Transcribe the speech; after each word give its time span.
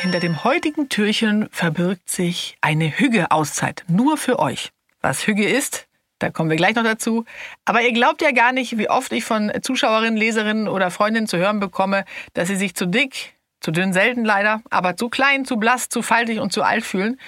Hinter 0.00 0.20
dem 0.20 0.44
heutigen 0.44 0.88
Türchen 0.88 1.48
verbirgt 1.50 2.08
sich 2.08 2.56
eine 2.60 2.88
Hügge-Auszeit. 2.88 3.84
Nur 3.88 4.16
für 4.16 4.38
euch. 4.38 4.70
Was 5.00 5.26
Hügge 5.26 5.44
ist, 5.48 5.88
da 6.20 6.30
kommen 6.30 6.50
wir 6.50 6.56
gleich 6.56 6.76
noch 6.76 6.84
dazu. 6.84 7.24
Aber 7.64 7.82
ihr 7.82 7.92
glaubt 7.92 8.22
ja 8.22 8.30
gar 8.30 8.52
nicht, 8.52 8.78
wie 8.78 8.88
oft 8.88 9.12
ich 9.12 9.24
von 9.24 9.50
Zuschauerinnen, 9.60 10.16
Leserinnen 10.16 10.68
oder 10.68 10.92
Freundinnen 10.92 11.26
zu 11.26 11.36
hören 11.36 11.58
bekomme, 11.58 12.04
dass 12.32 12.46
sie 12.46 12.54
sich 12.54 12.76
zu 12.76 12.86
dick, 12.86 13.34
zu 13.60 13.72
dünn 13.72 13.92
selten 13.92 14.24
leider, 14.24 14.62
aber 14.70 14.96
zu 14.96 15.08
klein, 15.08 15.44
zu 15.44 15.56
blass, 15.56 15.88
zu 15.88 16.00
faltig 16.00 16.38
und 16.38 16.52
zu 16.52 16.62
alt 16.62 16.84
fühlen. 16.84 17.18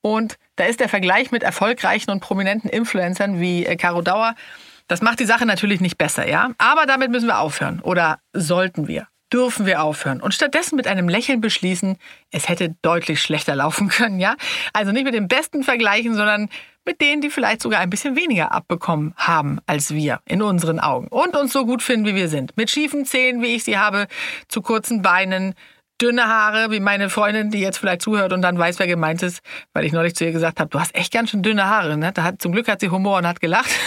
Und 0.00 0.38
da 0.54 0.66
ist 0.66 0.78
der 0.78 0.88
Vergleich 0.88 1.32
mit 1.32 1.42
erfolgreichen 1.42 2.12
und 2.12 2.20
prominenten 2.20 2.70
Influencern 2.70 3.40
wie 3.40 3.66
äh, 3.66 3.74
Caro 3.74 4.02
Dauer. 4.02 4.36
Das 4.86 5.02
macht 5.02 5.18
die 5.18 5.26
Sache 5.26 5.46
natürlich 5.46 5.80
nicht 5.80 5.98
besser, 5.98 6.28
ja? 6.28 6.50
Aber 6.58 6.86
damit 6.86 7.10
müssen 7.10 7.26
wir 7.26 7.40
aufhören. 7.40 7.80
Oder 7.80 8.20
sollten 8.32 8.86
wir 8.86 9.08
dürfen 9.32 9.66
wir 9.66 9.82
aufhören 9.82 10.20
und 10.20 10.34
stattdessen 10.34 10.76
mit 10.76 10.86
einem 10.86 11.08
Lächeln 11.08 11.40
beschließen, 11.40 11.96
es 12.30 12.48
hätte 12.48 12.74
deutlich 12.82 13.22
schlechter 13.22 13.54
laufen 13.56 13.88
können, 13.90 14.20
ja? 14.20 14.36
Also 14.72 14.92
nicht 14.92 15.04
mit 15.04 15.14
den 15.14 15.28
Besten 15.28 15.62
vergleichen, 15.62 16.14
sondern 16.14 16.48
mit 16.84 17.00
denen, 17.00 17.20
die 17.20 17.30
vielleicht 17.30 17.62
sogar 17.62 17.80
ein 17.80 17.90
bisschen 17.90 18.16
weniger 18.16 18.52
abbekommen 18.52 19.14
haben 19.16 19.58
als 19.66 19.94
wir 19.94 20.20
in 20.24 20.42
unseren 20.42 20.80
Augen 20.80 21.08
und 21.08 21.36
uns 21.36 21.52
so 21.52 21.66
gut 21.66 21.82
finden, 21.82 22.06
wie 22.06 22.14
wir 22.14 22.28
sind. 22.28 22.56
Mit 22.56 22.70
schiefen 22.70 23.04
Zähnen, 23.04 23.42
wie 23.42 23.54
ich 23.54 23.64
sie 23.64 23.78
habe, 23.78 24.08
zu 24.48 24.62
kurzen 24.62 25.02
Beinen, 25.02 25.54
dünne 26.00 26.26
Haare, 26.26 26.70
wie 26.70 26.80
meine 26.80 27.10
Freundin, 27.10 27.50
die 27.50 27.60
jetzt 27.60 27.78
vielleicht 27.78 28.02
zuhört 28.02 28.32
und 28.32 28.42
dann 28.42 28.58
weiß, 28.58 28.78
wer 28.78 28.86
gemeint 28.86 29.22
ist, 29.22 29.40
weil 29.72 29.84
ich 29.84 29.92
neulich 29.92 30.14
zu 30.14 30.24
ihr 30.24 30.32
gesagt 30.32 30.60
habe, 30.60 30.70
du 30.70 30.80
hast 30.80 30.94
echt 30.94 31.12
ganz 31.12 31.30
schön 31.30 31.42
dünne 31.42 31.66
Haare. 31.66 31.96
Ne? 31.96 32.12
Da 32.12 32.22
hat, 32.22 32.42
zum 32.42 32.52
Glück 32.52 32.68
hat 32.68 32.80
sie 32.80 32.90
Humor 32.90 33.18
und 33.18 33.26
hat 33.26 33.40
gelacht. 33.40 33.70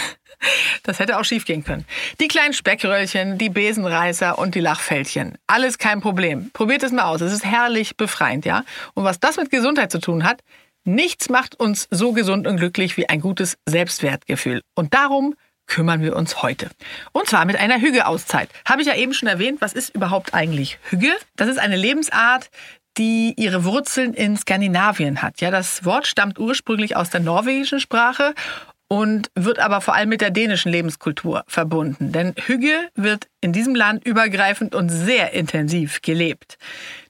Das 0.82 0.98
hätte 0.98 1.18
auch 1.18 1.24
schief 1.24 1.46
gehen 1.46 1.64
können. 1.64 1.86
Die 2.20 2.28
kleinen 2.28 2.52
Speckröllchen, 2.52 3.38
die 3.38 3.48
Besenreißer 3.48 4.36
und 4.36 4.54
die 4.54 4.60
Lachfältchen. 4.60 5.38
Alles 5.46 5.78
kein 5.78 6.02
Problem. 6.02 6.50
Probiert 6.52 6.82
es 6.82 6.92
mal 6.92 7.04
aus. 7.04 7.22
Es 7.22 7.32
ist 7.32 7.46
herrlich 7.46 7.96
befreiend, 7.96 8.44
ja? 8.44 8.64
Und 8.92 9.04
was 9.04 9.20
das 9.20 9.38
mit 9.38 9.50
Gesundheit 9.50 9.90
zu 9.90 10.00
tun 10.00 10.24
hat, 10.24 10.42
nichts 10.84 11.30
macht 11.30 11.58
uns 11.58 11.86
so 11.90 12.12
gesund 12.12 12.46
und 12.46 12.58
glücklich 12.58 12.98
wie 12.98 13.08
ein 13.08 13.20
gutes 13.20 13.56
Selbstwertgefühl. 13.66 14.60
Und 14.74 14.92
darum 14.92 15.34
kümmern 15.66 16.02
wir 16.02 16.16
uns 16.16 16.42
heute. 16.42 16.70
Und 17.12 17.28
zwar 17.28 17.44
mit 17.44 17.56
einer 17.56 17.80
Hügge-Auszeit. 17.80 18.48
Habe 18.68 18.82
ich 18.82 18.88
ja 18.88 18.94
eben 18.94 19.14
schon 19.14 19.28
erwähnt, 19.28 19.60
was 19.60 19.72
ist 19.72 19.94
überhaupt 19.94 20.34
eigentlich 20.34 20.78
Hügge? 20.90 21.12
Das 21.36 21.48
ist 21.48 21.58
eine 21.58 21.76
Lebensart, 21.76 22.50
die 22.96 23.34
ihre 23.36 23.64
Wurzeln 23.64 24.14
in 24.14 24.36
Skandinavien 24.36 25.22
hat. 25.22 25.40
Ja, 25.40 25.50
das 25.50 25.84
Wort 25.84 26.06
stammt 26.06 26.38
ursprünglich 26.38 26.96
aus 26.96 27.10
der 27.10 27.20
norwegischen 27.20 27.80
Sprache 27.80 28.34
und 28.88 29.30
wird 29.34 29.58
aber 29.58 29.80
vor 29.80 29.94
allem 29.94 30.08
mit 30.08 30.20
der 30.20 30.30
dänischen 30.30 30.70
Lebenskultur 30.70 31.44
verbunden. 31.46 32.12
Denn 32.12 32.34
Hügge 32.46 32.90
wird 32.94 33.28
in 33.40 33.52
diesem 33.52 33.74
Land 33.74 34.06
übergreifend 34.06 34.74
und 34.74 34.88
sehr 34.88 35.32
intensiv 35.32 36.02
gelebt. 36.02 36.58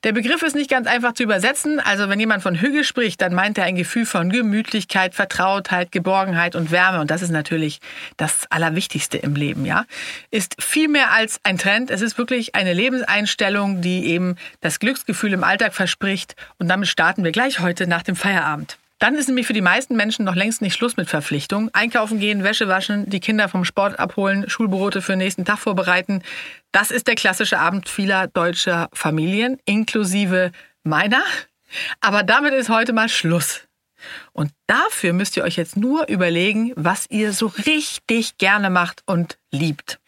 Der 0.05 0.13
Begriff 0.13 0.43
ist 0.43 0.55
nicht 0.55 0.71
ganz 0.71 0.87
einfach 0.87 1.15
zu 1.15 1.23
übersetzen. 1.23 1.81
Also 1.81 2.09
wenn 2.09 2.21
jemand 2.21 2.43
von 2.43 2.61
Hügge 2.61 2.85
spricht, 2.85 3.21
dann 3.21 3.35
meint 3.35 3.59
er 3.59 3.65
ein 3.65 3.77
Gefühl 3.77 4.07
von 4.07 4.31
Gemütlichkeit, 4.31 5.15
Vertrautheit, 5.15 5.93
Geborgenheit 5.93 6.57
und 6.57 6.71
Wärme. 6.71 7.01
Und 7.01 7.11
das 7.11 7.23
ist 7.23 7.31
natürlich 7.31 7.81
das 8.17 8.47
Allerwichtigste 8.51 9.19
im 9.19 9.35
Leben, 9.35 9.65
ja. 9.65 9.85
Ist 10.31 10.63
viel 10.63 10.89
mehr 10.89 11.13
als 11.13 11.41
ein 11.43 11.59
Trend. 11.59 11.91
Es 11.91 12.03
ist 12.03 12.19
wirklich 12.19 12.55
eine 12.55 12.73
Lebenseinstellung, 12.73 13.81
die 13.81 14.07
eben 14.07 14.37
das 14.61 14.79
Glücksgefühl 14.79 15.33
im 15.33 15.45
Alltag 15.45 15.75
verspricht. 15.75 16.37
Und 16.59 16.69
damit 16.69 16.89
starten 16.89 17.25
wir 17.25 17.33
gleich 17.33 17.61
heute 17.61 17.87
nach 17.87 18.03
dem 18.03 18.17
Feierabend. 18.17 18.79
Dann 18.99 19.17
ist 19.17 19.27
nämlich 19.27 19.47
für 19.47 19.53
die 19.53 19.61
meisten 19.61 19.97
Menschen 19.97 20.25
noch 20.25 20.35
längst 20.35 20.63
nicht 20.63 20.75
Schluss 20.75 20.97
mit 20.97 21.09
Verpflichtungen. 21.09 21.71
Einkaufen 21.73 22.21
gehen, 22.21 22.45
Wäsche 22.45 22.69
waschen, 22.69 23.09
die 23.11 23.21
Kinder 23.21 23.49
vom 23.49 23.65
Sport 23.65 23.99
abholen, 23.99 24.49
Schulbrote 24.49 25.03
für 25.03 25.13
den 25.13 25.19
nächsten 25.19 25.45
Tag 25.45 25.59
vorbereiten. 25.59 26.23
Das 26.73 26.91
ist 26.91 27.07
der 27.07 27.15
klassische 27.15 27.59
Abend 27.59 27.89
vieler 27.89 28.29
deutscher 28.29 28.89
Familien, 28.93 29.59
inklusive 29.65 30.53
meiner. 30.85 31.23
Aber 32.01 32.23
damit 32.23 32.55
ist 32.55 32.69
heute 32.69 32.93
mal 32.93 33.09
Schluss. 33.09 33.67
Und 34.33 34.53
dafür 34.67 35.13
müsst 35.13 35.37
ihr 35.37 35.45
euch 35.45 35.57
jetzt 35.57 35.77
nur 35.77 36.09
überlegen, 36.09 36.73
was 36.77 37.07
ihr 37.09 37.33
so 37.33 37.47
richtig 37.47 38.37
gerne 38.39 38.71
macht 38.71 39.03
und 39.07 39.39
liebt. 39.51 39.99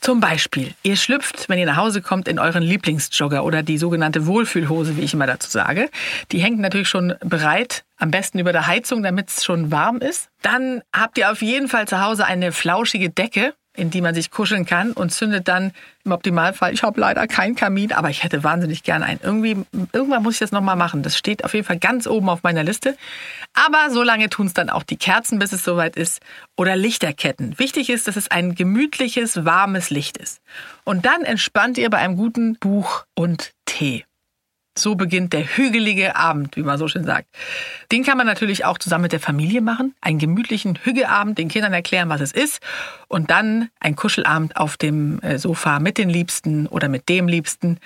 Zum 0.00 0.20
Beispiel, 0.20 0.72
ihr 0.82 0.96
schlüpft, 0.96 1.48
wenn 1.48 1.58
ihr 1.58 1.66
nach 1.66 1.76
Hause 1.76 2.00
kommt, 2.00 2.28
in 2.28 2.38
euren 2.38 2.62
Lieblingsjogger 2.62 3.44
oder 3.44 3.62
die 3.62 3.78
sogenannte 3.78 4.26
Wohlfühlhose, 4.26 4.96
wie 4.96 5.00
ich 5.00 5.14
immer 5.14 5.26
dazu 5.26 5.50
sage. 5.50 5.90
Die 6.30 6.38
hängt 6.38 6.60
natürlich 6.60 6.88
schon 6.88 7.14
bereit, 7.20 7.84
am 7.96 8.10
besten 8.10 8.38
über 8.38 8.52
der 8.52 8.66
Heizung, 8.66 9.02
damit 9.02 9.30
es 9.30 9.44
schon 9.44 9.72
warm 9.72 9.98
ist. 9.98 10.28
Dann 10.42 10.82
habt 10.92 11.18
ihr 11.18 11.30
auf 11.30 11.42
jeden 11.42 11.68
Fall 11.68 11.88
zu 11.88 12.00
Hause 12.00 12.24
eine 12.24 12.52
flauschige 12.52 13.10
Decke, 13.10 13.54
in 13.76 13.90
die 13.90 14.00
man 14.00 14.14
sich 14.14 14.30
kuscheln 14.30 14.66
kann 14.66 14.92
und 14.92 15.12
zündet 15.12 15.48
dann 15.48 15.72
im 16.04 16.12
Optimalfall, 16.12 16.72
ich 16.72 16.82
habe 16.82 17.00
leider 17.00 17.26
keinen 17.26 17.54
Kamin, 17.54 17.92
aber 17.92 18.10
ich 18.10 18.22
hätte 18.22 18.44
wahnsinnig 18.44 18.82
gerne 18.82 19.04
einen. 19.04 19.20
Irgendwie, 19.22 19.56
irgendwann 19.92 20.22
muss 20.22 20.34
ich 20.34 20.40
das 20.40 20.52
nochmal 20.52 20.76
machen. 20.76 21.02
Das 21.02 21.16
steht 21.16 21.44
auf 21.44 21.54
jeden 21.54 21.66
Fall 21.66 21.78
ganz 21.78 22.06
oben 22.06 22.28
auf 22.28 22.42
meiner 22.42 22.62
Liste. 22.62 22.96
Aber 23.54 23.90
so 23.90 24.02
lange 24.02 24.28
tun 24.28 24.46
es 24.46 24.54
dann 24.54 24.70
auch 24.70 24.82
die 24.82 24.96
Kerzen, 24.96 25.38
bis 25.38 25.52
es 25.52 25.64
soweit 25.64 25.96
ist. 25.96 26.20
Oder 26.56 26.76
Lichterketten. 26.76 27.58
Wichtig 27.58 27.90
ist, 27.90 28.08
dass 28.08 28.16
es 28.16 28.30
ein 28.30 28.54
gemütliches, 28.54 29.44
warmes 29.44 29.90
Licht 29.90 30.16
ist. 30.16 30.40
Und 30.84 31.04
dann 31.04 31.22
entspannt 31.22 31.78
ihr 31.78 31.90
bei 31.90 31.98
einem 31.98 32.16
guten 32.16 32.56
Buch 32.56 33.04
und 33.14 33.52
Tee. 33.66 34.04
So 34.78 34.94
beginnt 34.94 35.32
der 35.32 35.44
hügelige 35.44 36.16
Abend, 36.16 36.56
wie 36.56 36.62
man 36.62 36.78
so 36.78 36.88
schön 36.88 37.04
sagt. 37.04 37.28
Den 37.92 38.04
kann 38.04 38.18
man 38.18 38.26
natürlich 38.26 38.64
auch 38.64 38.78
zusammen 38.78 39.02
mit 39.02 39.12
der 39.12 39.20
Familie 39.20 39.62
machen. 39.62 39.94
Einen 40.00 40.18
gemütlichen 40.18 40.78
Hügeabend, 40.82 41.38
den 41.38 41.48
Kindern 41.48 41.72
erklären, 41.72 42.08
was 42.08 42.20
es 42.20 42.32
ist. 42.32 42.60
Und 43.08 43.30
dann 43.30 43.70
ein 43.80 43.96
Kuschelabend 43.96 44.56
auf 44.56 44.76
dem 44.76 45.20
äh, 45.20 45.38
Sofa 45.38 45.80
mit 45.80 45.98
den 45.98 46.10
Liebsten 46.10 46.66
oder 46.66 46.88
mit 46.88 47.08
dem 47.08 47.28
Liebsten. 47.28 47.78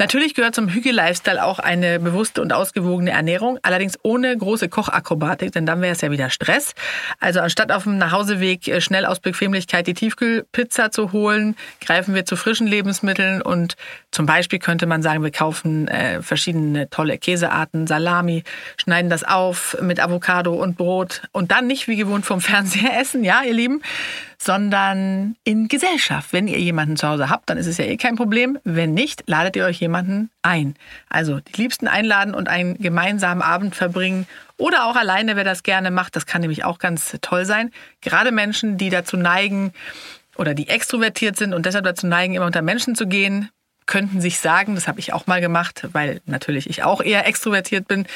Natürlich 0.00 0.34
gehört 0.34 0.54
zum 0.54 0.70
Hügel-Lifestyle 0.70 1.44
auch 1.44 1.58
eine 1.58 2.00
bewusste 2.00 2.40
und 2.40 2.52
ausgewogene 2.52 3.10
Ernährung, 3.10 3.58
allerdings 3.62 3.98
ohne 4.02 4.36
große 4.36 4.70
Kochakrobatik, 4.70 5.52
denn 5.52 5.66
dann 5.66 5.82
wäre 5.82 5.92
es 5.92 6.00
ja 6.00 6.10
wieder 6.10 6.30
Stress. 6.30 6.74
Also 7.20 7.40
anstatt 7.40 7.70
auf 7.70 7.82
dem 7.82 7.98
Nachhauseweg 7.98 8.66
äh, 8.68 8.80
schnell 8.80 9.04
aus 9.04 9.20
Bequemlichkeit 9.20 9.86
die 9.86 9.94
Tiefkühlpizza 9.94 10.90
zu 10.90 11.12
holen, 11.12 11.56
greifen 11.80 12.14
wir 12.14 12.24
zu 12.24 12.36
frischen 12.36 12.66
Lebensmitteln 12.66 13.42
und 13.42 13.76
zum 14.12 14.26
Beispiel 14.26 14.58
könnte 14.58 14.86
man 14.86 15.02
sagen, 15.02 15.24
wir 15.24 15.32
kaufen 15.32 15.88
äh, 15.88 16.22
verschiedene 16.22 16.90
tolle 16.90 17.16
Käsearten, 17.16 17.86
Salami, 17.86 18.44
schneiden 18.76 19.10
das 19.10 19.24
auf 19.24 19.76
mit 19.80 20.00
Avocado 20.00 20.52
und 20.54 20.76
Brot 20.76 21.22
und 21.32 21.50
dann 21.50 21.66
nicht 21.66 21.88
wie 21.88 21.96
gewohnt 21.96 22.26
vom 22.26 22.42
Fernseher 22.42 22.96
essen, 23.00 23.24
ja, 23.24 23.42
ihr 23.42 23.54
Lieben, 23.54 23.80
sondern 24.36 25.36
in 25.44 25.66
Gesellschaft. 25.66 26.34
Wenn 26.34 26.46
ihr 26.46 26.58
jemanden 26.58 26.96
zu 26.96 27.08
Hause 27.08 27.30
habt, 27.30 27.48
dann 27.48 27.56
ist 27.56 27.66
es 27.66 27.78
ja 27.78 27.86
eh 27.86 27.96
kein 27.96 28.16
Problem. 28.16 28.58
Wenn 28.64 28.92
nicht, 28.92 29.24
ladet 29.26 29.56
ihr 29.56 29.64
euch 29.64 29.80
jemanden 29.80 30.30
ein. 30.42 30.74
Also 31.08 31.40
die 31.40 31.62
Liebsten 31.62 31.88
einladen 31.88 32.34
und 32.34 32.48
einen 32.48 32.76
gemeinsamen 32.76 33.40
Abend 33.40 33.74
verbringen 33.74 34.26
oder 34.58 34.84
auch 34.84 34.96
alleine, 34.96 35.36
wer 35.36 35.44
das 35.44 35.62
gerne 35.62 35.90
macht. 35.90 36.16
Das 36.16 36.26
kann 36.26 36.42
nämlich 36.42 36.64
auch 36.64 36.78
ganz 36.78 37.16
toll 37.22 37.46
sein. 37.46 37.70
Gerade 38.02 38.30
Menschen, 38.30 38.76
die 38.76 38.90
dazu 38.90 39.16
neigen 39.16 39.72
oder 40.36 40.52
die 40.52 40.68
extrovertiert 40.68 41.36
sind 41.38 41.54
und 41.54 41.64
deshalb 41.64 41.86
dazu 41.86 42.06
neigen, 42.06 42.34
immer 42.34 42.46
unter 42.46 42.62
Menschen 42.62 42.94
zu 42.94 43.06
gehen, 43.06 43.48
könnten 43.86 44.20
sich 44.20 44.38
sagen, 44.38 44.74
das 44.74 44.88
habe 44.88 45.00
ich 45.00 45.12
auch 45.12 45.26
mal 45.26 45.40
gemacht, 45.40 45.88
weil 45.92 46.20
natürlich 46.26 46.68
ich 46.68 46.82
auch 46.82 47.00
eher 47.00 47.26
extrovertiert 47.26 47.88
bin, 47.88 48.06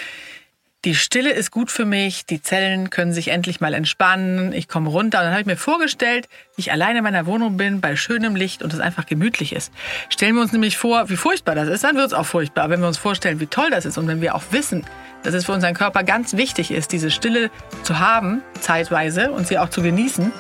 die 0.86 0.94
Stille 0.94 1.32
ist 1.32 1.50
gut 1.50 1.72
für 1.72 1.84
mich, 1.84 2.26
die 2.26 2.40
Zellen 2.40 2.90
können 2.90 3.12
sich 3.12 3.28
endlich 3.28 3.60
mal 3.60 3.74
entspannen, 3.74 4.52
ich 4.52 4.68
komme 4.68 4.88
runter. 4.88 5.18
Und 5.18 5.24
dann 5.24 5.32
habe 5.32 5.40
ich 5.40 5.46
mir 5.46 5.56
vorgestellt, 5.56 6.28
wie 6.54 6.60
ich 6.60 6.70
alleine 6.70 6.98
in 6.98 7.04
meiner 7.04 7.26
Wohnung 7.26 7.56
bin, 7.56 7.80
bei 7.80 7.96
schönem 7.96 8.36
Licht 8.36 8.62
und 8.62 8.72
es 8.72 8.78
einfach 8.78 9.04
gemütlich 9.04 9.52
ist. 9.52 9.72
Stellen 10.10 10.36
wir 10.36 10.42
uns 10.42 10.52
nämlich 10.52 10.76
vor, 10.76 11.08
wie 11.08 11.16
furchtbar 11.16 11.56
das 11.56 11.66
ist, 11.66 11.82
dann 11.82 11.96
wird 11.96 12.06
es 12.06 12.12
auch 12.12 12.26
furchtbar. 12.26 12.64
Aber 12.64 12.74
wenn 12.74 12.80
wir 12.82 12.86
uns 12.86 12.98
vorstellen, 12.98 13.40
wie 13.40 13.48
toll 13.48 13.68
das 13.70 13.84
ist 13.84 13.98
und 13.98 14.06
wenn 14.06 14.20
wir 14.20 14.36
auch 14.36 14.44
wissen, 14.50 14.86
dass 15.24 15.34
es 15.34 15.46
für 15.46 15.52
unseren 15.52 15.74
Körper 15.74 16.04
ganz 16.04 16.36
wichtig 16.36 16.70
ist, 16.70 16.92
diese 16.92 17.10
Stille 17.10 17.50
zu 17.82 17.98
haben, 17.98 18.42
zeitweise 18.60 19.32
und 19.32 19.48
sie 19.48 19.58
auch 19.58 19.70
zu 19.70 19.82
genießen, 19.82 20.30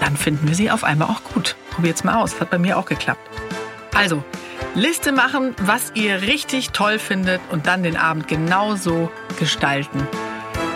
dann 0.00 0.16
finden 0.16 0.48
wir 0.48 0.56
sie 0.56 0.72
auf 0.72 0.82
einmal 0.82 1.10
auch 1.10 1.22
gut. 1.22 1.54
Probiert's 1.70 2.02
mal 2.02 2.16
aus, 2.16 2.32
das 2.32 2.40
hat 2.40 2.50
bei 2.50 2.58
mir 2.58 2.76
auch 2.76 2.86
geklappt. 2.86 3.20
Also, 3.94 4.24
Liste 4.74 5.12
machen, 5.12 5.54
was 5.60 5.92
ihr 5.94 6.22
richtig 6.22 6.70
toll 6.70 6.98
findet 6.98 7.40
und 7.50 7.66
dann 7.66 7.82
den 7.82 7.96
Abend 7.96 8.28
genauso 8.28 9.10
gestalten. 9.38 10.06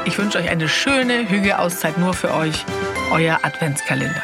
Ich 0.04 0.18
wünsche 0.18 0.38
euch 0.38 0.48
eine 0.48 0.68
schöne 0.68 1.28
Hüge-Auszeit 1.28 1.98
nur 1.98 2.14
für 2.14 2.32
euch. 2.32 2.64
Euer 3.10 3.38
Adventskalender. 3.42 4.22